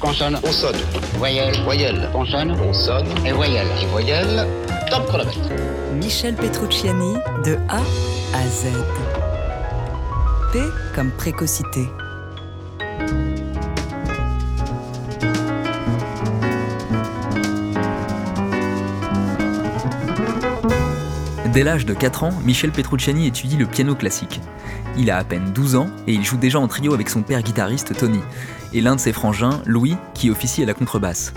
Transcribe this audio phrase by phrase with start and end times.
[0.00, 0.38] Consonne.
[0.42, 0.76] On sonne.
[1.18, 1.54] Voyelle.
[1.64, 2.08] Voyelle.
[2.12, 2.52] Consonne.
[2.52, 3.06] On sonne.
[3.26, 3.66] Et voyelle.
[3.82, 4.46] Et voyelle.
[4.90, 5.38] Top chronomètre.
[5.94, 7.14] Michel Petrucciani
[7.44, 7.82] de A
[8.34, 8.68] à Z.
[10.52, 10.60] P
[10.94, 11.86] comme précocité.
[21.52, 24.40] Dès l'âge de 4 ans, Michel Petrucciani étudie le piano classique.
[24.96, 27.42] Il a à peine 12 ans et il joue déjà en trio avec son père
[27.42, 28.20] guitariste Tony
[28.72, 31.34] et l'un de ses frangins, Louis, qui officie à la contrebasse.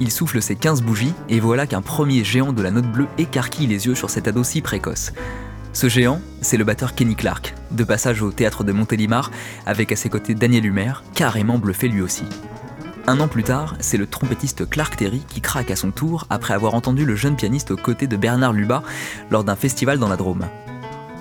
[0.00, 3.66] Il souffle ses 15 bougies et voilà qu'un premier géant de la note bleue écarquille
[3.66, 5.12] les yeux sur cet ado si précoce.
[5.74, 9.30] Ce géant, c'est le batteur Kenny Clark, de passage au théâtre de Montélimar,
[9.66, 12.24] avec à ses côtés Daniel Humer, carrément bluffé lui aussi.
[13.06, 16.54] Un an plus tard, c'est le trompettiste Clark Terry qui craque à son tour après
[16.54, 18.82] avoir entendu le jeune pianiste aux côtés de Bernard Lubat
[19.30, 20.46] lors d'un festival dans la Drôme.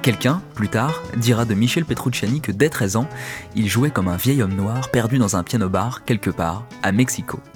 [0.00, 3.08] Quelqu'un, plus tard, dira de Michel Petrucciani que dès 13 ans,
[3.54, 7.40] il jouait comme un vieil homme noir perdu dans un piano-bar quelque part, à Mexico.«